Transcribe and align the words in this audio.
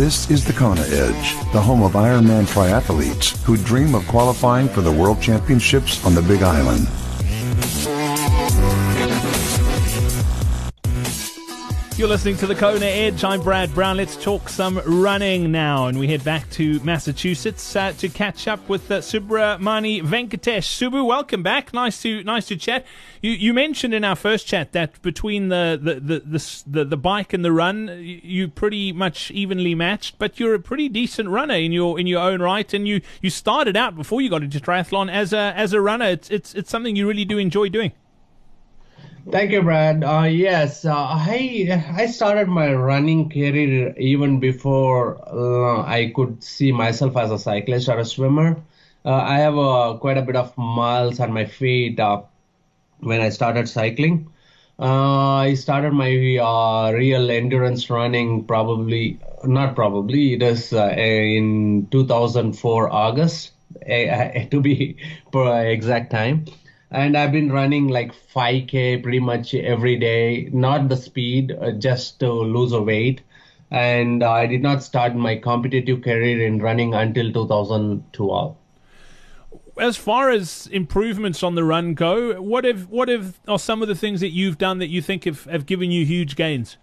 This 0.00 0.30
is 0.30 0.46
the 0.46 0.54
Kona 0.54 0.80
Edge, 0.80 1.34
the 1.52 1.60
home 1.60 1.82
of 1.82 1.92
Ironman 1.92 2.46
triathletes 2.46 3.36
who 3.42 3.58
dream 3.58 3.94
of 3.94 4.08
qualifying 4.08 4.66
for 4.66 4.80
the 4.80 4.90
World 4.90 5.20
Championships 5.20 6.02
on 6.06 6.14
the 6.14 6.22
Big 6.22 6.42
Island. 6.42 6.88
You're 12.00 12.08
listening 12.08 12.38
to 12.38 12.46
the 12.46 12.54
Kona 12.54 12.86
Edge. 12.86 13.24
I'm 13.24 13.42
Brad 13.42 13.74
Brown. 13.74 13.98
Let's 13.98 14.16
talk 14.16 14.48
some 14.48 14.80
running 14.86 15.52
now. 15.52 15.86
And 15.86 15.98
we 15.98 16.08
head 16.08 16.24
back 16.24 16.48
to 16.52 16.80
Massachusetts 16.80 17.76
uh, 17.76 17.92
to 17.98 18.08
catch 18.08 18.48
up 18.48 18.66
with 18.70 18.90
uh, 18.90 19.00
Subramani 19.00 20.00
Venkatesh. 20.00 20.64
Subu, 20.64 21.06
welcome 21.06 21.42
back. 21.42 21.74
Nice 21.74 22.00
to 22.00 22.24
nice 22.24 22.46
to 22.46 22.56
chat. 22.56 22.86
You 23.20 23.32
you 23.32 23.52
mentioned 23.52 23.92
in 23.92 24.02
our 24.02 24.16
first 24.16 24.46
chat 24.46 24.72
that 24.72 25.02
between 25.02 25.50
the 25.50 25.78
the, 25.78 25.94
the, 25.96 26.20
the, 26.20 26.62
the, 26.66 26.84
the 26.86 26.96
bike 26.96 27.34
and 27.34 27.44
the 27.44 27.52
run, 27.52 27.94
you 28.00 28.48
pretty 28.48 28.92
much 28.92 29.30
evenly 29.32 29.74
matched, 29.74 30.18
but 30.18 30.40
you're 30.40 30.54
a 30.54 30.58
pretty 30.58 30.88
decent 30.88 31.28
runner 31.28 31.56
in 31.56 31.70
your 31.70 32.00
in 32.00 32.06
your 32.06 32.22
own 32.22 32.40
right. 32.40 32.72
And 32.72 32.88
you, 32.88 33.02
you 33.20 33.28
started 33.28 33.76
out 33.76 33.94
before 33.94 34.22
you 34.22 34.30
got 34.30 34.42
into 34.42 34.58
triathlon 34.58 35.12
as 35.12 35.34
a 35.34 35.52
as 35.54 35.74
a 35.74 35.82
runner. 35.82 36.06
It's 36.06 36.30
it's 36.30 36.54
it's 36.54 36.70
something 36.70 36.96
you 36.96 37.06
really 37.06 37.26
do 37.26 37.36
enjoy 37.36 37.68
doing. 37.68 37.92
Thank 39.28 39.50
you, 39.50 39.62
Brad. 39.62 40.04
Uh, 40.04 40.22
yes, 40.30 40.84
uh, 40.84 40.94
I 40.94 41.82
I 41.96 42.06
started 42.06 42.48
my 42.48 42.72
running 42.72 43.28
career 43.28 43.94
even 43.98 44.38
before 44.40 45.18
uh, 45.28 45.82
I 45.82 46.12
could 46.14 46.42
see 46.42 46.70
myself 46.72 47.16
as 47.16 47.30
a 47.30 47.38
cyclist 47.38 47.88
or 47.88 47.98
a 47.98 48.04
swimmer. 48.04 48.56
Uh, 49.04 49.14
I 49.14 49.38
have 49.38 49.56
uh, 49.58 49.96
quite 50.00 50.16
a 50.16 50.22
bit 50.22 50.36
of 50.36 50.56
miles 50.56 51.18
on 51.20 51.32
my 51.32 51.44
feet 51.44 51.98
uh, 51.98 52.22
when 53.00 53.20
I 53.20 53.30
started 53.30 53.68
cycling. 53.68 54.30
I 54.78 55.54
started 55.54 55.92
my 55.92 56.10
real 56.10 57.30
endurance 57.30 57.90
running 57.90 58.44
probably 58.46 59.20
not 59.44 59.74
probably 59.74 60.34
it 60.34 60.42
is 60.42 60.72
in 60.72 61.88
2004 61.90 62.90
August 62.92 63.52
to 63.86 64.60
be 64.60 64.96
exact 65.34 66.10
time 66.10 66.46
and 66.90 67.16
I've 67.16 67.32
been 67.32 67.52
running 67.52 67.88
like 67.88 68.12
5k 68.34 69.02
pretty 69.02 69.20
much 69.20 69.54
every 69.54 69.96
day. 69.96 70.48
Not 70.52 70.88
the 70.88 70.96
speed, 70.96 71.56
uh, 71.60 71.72
just 71.72 72.18
to 72.20 72.32
lose 72.32 72.72
a 72.72 72.82
weight. 72.82 73.22
And 73.70 74.24
uh, 74.24 74.32
I 74.32 74.46
did 74.46 74.62
not 74.62 74.82
start 74.82 75.14
my 75.14 75.36
competitive 75.36 76.02
career 76.02 76.44
in 76.44 76.58
running 76.58 76.94
until 76.94 77.32
2012. 77.32 78.56
As 79.78 79.96
far 79.96 80.30
as 80.30 80.68
improvements 80.72 81.42
on 81.44 81.54
the 81.54 81.62
run 81.62 81.94
go, 81.94 82.42
what 82.42 82.64
have 82.64 82.88
what 82.88 83.08
have 83.08 83.38
are 83.46 83.58
some 83.58 83.82
of 83.82 83.88
the 83.88 83.94
things 83.94 84.20
that 84.20 84.30
you've 84.30 84.58
done 84.58 84.78
that 84.78 84.88
you 84.88 85.00
think 85.00 85.24
have, 85.24 85.44
have 85.44 85.64
given 85.64 85.90
you 85.90 86.04
huge 86.04 86.34
gains? 86.34 86.76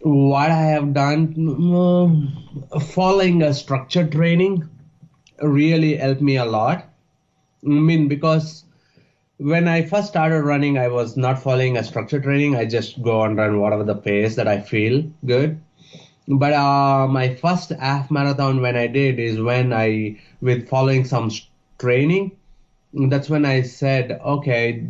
What 0.00 0.50
I 0.52 0.62
have 0.62 0.94
done, 0.94 1.34
um, 1.74 2.68
following 2.80 3.42
a 3.42 3.52
structured 3.52 4.12
training, 4.12 4.68
really 5.42 5.96
helped 5.96 6.22
me 6.22 6.36
a 6.36 6.44
lot 6.44 6.88
I 7.64 7.68
mean, 7.68 8.08
because 8.08 8.64
when 9.38 9.68
I 9.68 9.82
first 9.82 10.08
started 10.08 10.42
running, 10.42 10.78
I 10.78 10.88
was 10.88 11.16
not 11.16 11.42
following 11.42 11.76
a 11.76 11.84
structured 11.84 12.22
training. 12.24 12.56
I 12.56 12.64
just 12.66 13.02
go 13.02 13.22
and 13.22 13.36
run 13.36 13.60
whatever 13.60 13.84
the 13.84 13.94
pace 13.94 14.36
that 14.36 14.48
I 14.48 14.60
feel 14.60 15.04
good. 15.24 15.60
But 16.28 16.52
uh, 16.52 17.06
my 17.08 17.34
first 17.34 17.70
half 17.70 18.10
marathon 18.10 18.60
when 18.60 18.76
I 18.76 18.86
did 18.86 19.18
is 19.20 19.40
when 19.40 19.72
I, 19.72 20.18
with 20.40 20.68
following 20.68 21.04
some 21.04 21.30
training, 21.78 22.32
that's 22.94 23.28
when 23.28 23.44
I 23.44 23.62
said, 23.62 24.12
okay, 24.24 24.84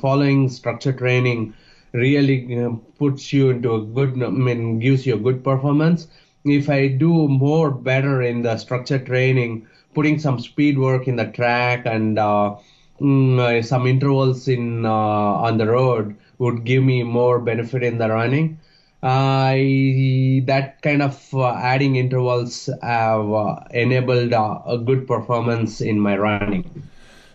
following 0.00 0.48
structured 0.48 0.98
training 0.98 1.54
really 1.92 2.68
puts 2.98 3.32
you 3.32 3.50
into 3.50 3.74
a 3.74 3.82
good, 3.82 4.22
I 4.22 4.28
mean, 4.28 4.78
gives 4.78 5.06
you 5.06 5.14
a 5.14 5.18
good 5.18 5.42
performance. 5.42 6.08
If 6.46 6.70
I 6.70 6.88
do 6.88 7.28
more 7.28 7.70
better 7.70 8.22
in 8.22 8.42
the 8.42 8.56
structured 8.56 9.06
training, 9.06 9.66
putting 9.94 10.18
some 10.18 10.38
speed 10.38 10.78
work 10.78 11.08
in 11.08 11.16
the 11.16 11.26
track 11.26 11.86
and 11.86 12.18
uh, 12.18 12.54
mm, 13.00 13.40
uh, 13.40 13.62
some 13.62 13.86
intervals 13.86 14.46
in 14.46 14.86
uh, 14.86 14.90
on 15.46 15.58
the 15.58 15.66
road 15.66 16.16
would 16.38 16.64
give 16.64 16.84
me 16.84 17.02
more 17.02 17.40
benefit 17.40 17.82
in 17.82 17.98
the 17.98 18.08
running. 18.08 18.58
I 19.02 20.42
that 20.46 20.82
kind 20.82 21.02
of 21.02 21.16
uh, 21.34 21.54
adding 21.54 21.96
intervals 21.96 22.68
have 22.82 23.32
uh, 23.32 23.56
enabled 23.70 24.32
a 24.32 24.78
good 24.84 25.06
performance 25.06 25.80
in 25.80 26.00
my 26.00 26.16
running. 26.16 26.64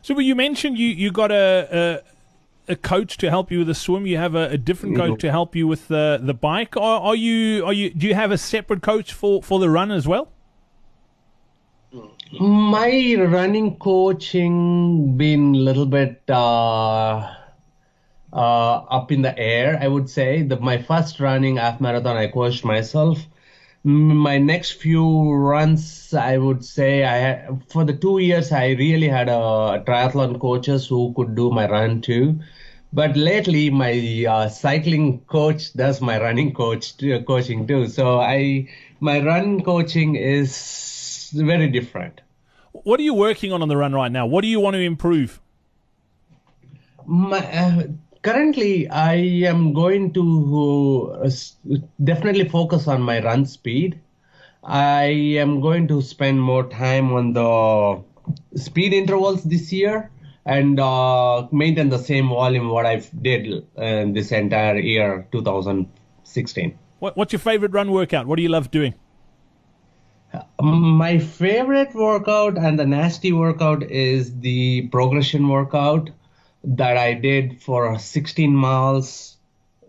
So, 0.01 0.17
you 0.19 0.35
mentioned 0.35 0.78
you 0.78 0.88
you 0.88 1.11
got 1.11 1.31
a, 1.31 1.67
a 1.72 2.21
a 2.67 2.75
coach 2.75 3.17
to 3.17 3.29
help 3.29 3.51
you 3.51 3.59
with 3.59 3.67
the 3.67 3.75
swim. 3.75 4.05
You 4.05 4.17
have 4.17 4.35
a, 4.35 4.49
a 4.49 4.57
different 4.57 4.95
coach 4.95 5.11
mm-hmm. 5.11 5.27
to 5.27 5.31
help 5.31 5.55
you 5.55 5.67
with 5.67 5.88
the 5.88 6.19
the 6.22 6.33
bike. 6.33 6.77
Are, 6.77 7.01
are, 7.01 7.16
you 7.16 7.66
are 7.66 7.73
you 7.73 7.89
do 7.91 8.07
you 8.07 8.16
have 8.16 8.31
a 8.31 8.38
separate 8.38 8.81
coach 8.81 9.13
for 9.13 9.41
for 9.41 9.59
the 9.59 9.69
run 9.69 9.91
as 9.91 10.07
well? 10.07 10.31
My 12.39 13.16
running 13.17 13.75
coaching 13.77 15.17
been 15.17 15.53
a 15.53 15.57
little 15.57 15.85
bit 15.85 16.22
uh, 16.29 17.29
uh, 18.31 18.75
up 18.97 19.11
in 19.11 19.22
the 19.22 19.38
air. 19.38 19.78
I 19.81 19.88
would 19.89 20.09
say 20.09 20.43
that 20.43 20.61
my 20.61 20.81
first 20.81 21.19
running 21.19 21.57
half 21.57 21.81
marathon, 21.81 22.16
I 22.16 22.28
coached 22.28 22.63
myself. 22.63 23.19
My 23.84 24.38
next 24.38 24.74
few 24.74 25.31
runs, 25.31 26.14
I 26.14 26.38
would 26.38 26.64
say, 26.64 27.03
I 27.03 27.16
had, 27.18 27.64
for 27.68 27.84
the 27.84 27.94
two 27.94 28.19
years, 28.19 28.52
I 28.52 28.69
really 28.69 29.08
had 29.08 29.28
a 29.28 29.84
triathlon 29.88 30.40
coaches 30.40 30.86
who 30.88 31.14
could 31.16 31.36
do 31.36 31.50
my 31.50 31.68
run 31.68 32.02
too. 32.02 32.40
But 32.94 33.18
lately, 33.18 33.72
my 33.72 34.25
uh, 34.30 34.50
cycling 34.50 35.22
coach 35.22 35.74
does 35.74 36.00
my 36.02 36.22
running 36.22 36.53
coach 36.53 36.94
coaching 37.25 37.66
too. 37.66 37.88
So 37.88 38.20
I, 38.20 38.68
my 39.00 39.20
run 39.24 39.64
coaching 39.64 40.16
is 40.16 41.31
very 41.34 41.68
different. 41.68 42.22
What 42.74 43.00
are 43.00 43.03
you 43.03 43.14
working 43.14 43.52
on 43.52 43.62
on 43.62 43.70
the 43.70 43.78
run 43.78 43.94
right 43.94 44.12
now? 44.12 44.28
What 44.28 44.41
do 44.41 44.47
you 44.47 44.59
want 44.59 44.75
to 44.75 44.81
improve? 44.81 45.41
My, 47.06 47.40
uh, 47.40 47.84
currently, 48.22 48.88
I 48.90 49.16
am 49.46 49.74
going 49.74 50.14
to 50.14 51.20
uh, 51.24 51.30
definitely 52.04 52.48
focus 52.48 52.88
on 52.88 53.02
my 53.02 53.24
run 53.24 53.46
speed. 53.46 54.00
I 54.64 55.06
am 55.06 55.59
going 55.62 55.88
to 55.88 56.02
spend 56.02 56.42
more 56.42 56.68
time 56.70 57.14
on 57.14 57.34
the 57.34 58.04
speed 58.56 58.94
intervals 58.94 59.44
this 59.44 59.72
year 59.72 60.12
and 60.46 60.80
uh, 60.80 61.48
maintain 61.52 61.90
the 61.90 61.98
same 61.98 62.30
volume 62.30 62.70
what 62.70 62.86
I 62.86 62.98
did 63.22 63.66
uh, 63.78 64.06
this 64.14 64.32
entire 64.32 64.78
year, 64.78 65.28
2016. 65.32 66.78
What, 67.00 67.18
what's 67.18 67.34
your 67.34 67.40
favorite 67.40 67.72
run 67.72 67.92
workout? 67.92 68.28
What 68.28 68.38
do 68.38 68.44
you 68.44 68.50
love 68.50 68.72
doing? 68.72 68.94
My 70.62 71.18
favorite 71.18 71.94
workout 71.94 72.58
and 72.58 72.80
the 72.80 72.86
nasty 72.86 73.34
workout 73.34 73.84
is 73.84 74.40
the 74.40 74.88
progression 74.88 75.50
workout 75.50 76.09
that 76.63 76.97
I 76.97 77.13
did 77.13 77.61
for 77.61 77.97
16 77.97 78.55
miles, 78.55 79.38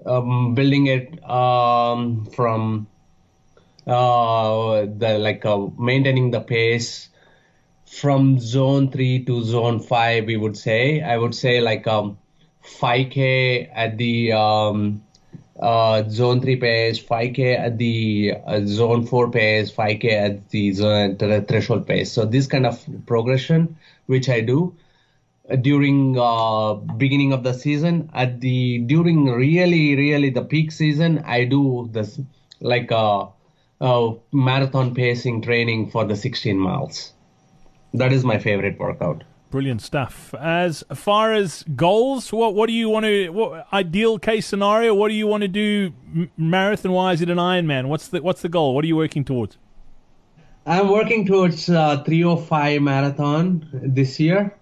um, 0.07 0.55
building 0.55 0.87
it 0.87 1.23
um, 1.29 2.27
from 2.27 2.87
uh, 3.87 4.87
the 4.97 5.19
like 5.19 5.45
uh, 5.45 5.67
maintaining 5.79 6.31
the 6.31 6.41
pace 6.41 7.09
from 7.87 8.39
zone 8.39 8.91
three 8.91 9.25
to 9.25 9.43
zone 9.45 9.81
five. 9.81 10.27
We 10.27 10.37
would 10.37 10.57
say 10.57 11.01
I 11.01 11.19
would 11.19 11.35
say 11.35 11.61
like 11.61 11.87
um 11.87 12.19
5k 12.65 13.71
at 13.75 13.99
the 13.99 14.33
um, 14.33 15.03
uh, 15.61 16.09
zone 16.09 16.41
3 16.41 16.57
pace, 16.57 17.03
5k 17.03 17.59
at 17.59 17.79
the 17.79 18.35
uh, 18.47 18.61
zone 18.65 19.07
4 19.07 19.31
pace, 19.31 19.71
5k 19.73 20.13
at 20.13 20.49
the 20.51 20.73
zone, 20.73 21.17
the 21.19 21.45
threshold 21.47 21.87
pace. 21.87 22.13
So 22.13 22.25
this 22.25 22.47
kind 22.47 22.67
of 22.67 22.85
progression, 23.07 23.77
which 24.07 24.29
I 24.29 24.41
do 24.41 24.75
uh, 24.75 24.92
during 25.61 26.17
uh, 26.19 26.75
beginning 26.75 27.33
of 27.33 27.43
the 27.43 27.53
season, 27.53 28.11
at 28.15 28.41
the 28.41 28.79
during 28.79 29.27
really 29.27 29.97
really 29.97 30.31
the 30.31 30.45
peak 30.45 30.71
season, 30.73 31.19
I 31.27 31.45
do 31.45 31.89
this 31.93 32.21
like 32.61 32.91
a, 32.91 33.29
a 33.81 34.15
marathon 34.33 34.95
pacing 34.95 35.43
training 35.43 35.91
for 35.91 36.05
the 36.05 36.17
16 36.17 36.57
miles. 36.57 37.13
That 37.95 38.13
is 38.13 38.25
my 38.25 38.39
favorite 38.39 38.79
workout. 38.79 39.25
Brilliant 39.51 39.83
stuff. 39.83 40.33
As 40.35 40.83
far 40.95 41.35
as 41.35 41.63
goals, 41.77 42.33
what 42.33 42.55
what 42.55 42.69
do 42.69 42.73
you 42.73 42.89
want 42.89 43.05
to? 43.05 43.29
What 43.29 43.67
ideal 43.73 44.19
case 44.19 44.47
scenario? 44.47 44.95
What 44.95 45.09
do 45.09 45.15
you 45.15 45.27
want 45.27 45.43
to 45.43 45.49
do 45.49 45.93
marathon 46.39 46.93
wise 46.93 47.21
in 47.21 47.29
an 47.29 47.37
Ironman? 47.37 47.89
What's 47.89 48.09
the 48.09 48.23
what's 48.23 48.41
the 48.41 48.49
goal? 48.49 48.75
What 48.75 48.85
are 48.85 48.89
you 48.89 48.97
working 48.97 49.25
towards? 49.25 49.59
I'm 50.65 50.89
working 50.89 51.27
towards 51.27 51.69
uh, 51.69 52.03
305 52.05 52.81
marathon 52.81 53.69
this 53.73 54.21
year. 54.21 54.57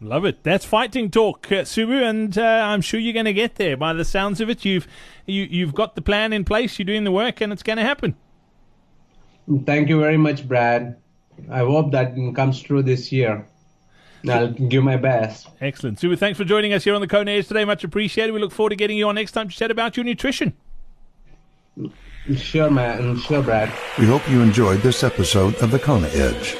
Love 0.00 0.26
it. 0.26 0.42
That's 0.42 0.64
fighting 0.64 1.10
talk, 1.10 1.50
uh, 1.50 1.62
Subu, 1.62 2.02
and 2.02 2.36
uh, 2.36 2.42
I'm 2.42 2.82
sure 2.82 3.00
you're 3.00 3.14
going 3.14 3.24
to 3.24 3.32
get 3.32 3.54
there. 3.54 3.78
By 3.78 3.94
the 3.94 4.04
sounds 4.04 4.42
of 4.42 4.50
it, 4.50 4.64
you've 4.64 4.86
you, 5.24 5.44
you've 5.44 5.74
got 5.74 5.94
the 5.94 6.02
plan 6.02 6.34
in 6.34 6.44
place. 6.44 6.78
You're 6.78 6.84
doing 6.84 7.04
the 7.04 7.12
work, 7.12 7.40
and 7.40 7.52
it's 7.52 7.62
going 7.62 7.78
to 7.78 7.82
happen. 7.82 8.14
Thank 9.64 9.88
you 9.88 10.00
very 10.00 10.18
much, 10.18 10.46
Brad. 10.46 10.96
I 11.50 11.60
hope 11.60 11.92
that 11.92 12.14
comes 12.34 12.60
true 12.60 12.82
this 12.82 13.10
year. 13.10 13.46
I'll 14.28 14.48
give 14.48 14.82
my 14.82 14.96
best. 14.96 15.48
Excellent. 15.60 16.00
Super. 16.00 16.16
Thanks 16.16 16.36
for 16.36 16.44
joining 16.44 16.72
us 16.72 16.84
here 16.84 16.94
on 16.94 17.00
the 17.00 17.06
Kona 17.06 17.30
Edge 17.30 17.46
today. 17.46 17.64
Much 17.64 17.84
appreciated. 17.84 18.32
We 18.32 18.40
look 18.40 18.52
forward 18.52 18.70
to 18.70 18.76
getting 18.76 18.98
you 18.98 19.08
on 19.08 19.14
next 19.14 19.32
time 19.32 19.48
to 19.48 19.54
chat 19.54 19.70
about 19.70 19.96
your 19.96 20.04
nutrition. 20.04 20.54
Sure, 22.34 22.70
man. 22.70 23.16
Sure, 23.18 23.42
Brad. 23.42 23.72
We 23.98 24.06
hope 24.06 24.28
you 24.28 24.40
enjoyed 24.42 24.80
this 24.80 25.04
episode 25.04 25.54
of 25.56 25.70
the 25.70 25.78
Kona 25.78 26.08
Edge. 26.08 26.56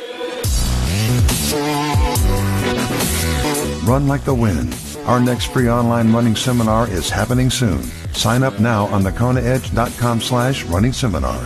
Run 3.87 4.09
like 4.09 4.25
the 4.25 4.35
wind. 4.35 4.77
Our 5.07 5.21
next 5.21 5.53
free 5.53 5.71
online 5.71 6.13
running 6.13 6.35
seminar 6.35 6.89
is 6.89 7.09
happening 7.09 7.51
soon. 7.51 7.85
Sign 8.15 8.43
up 8.43 8.59
now 8.59 8.87
on 8.87 9.05
thekonaedge.com 9.05 10.21
slash 10.21 10.65
running 10.65 10.93
seminar. 10.93 11.39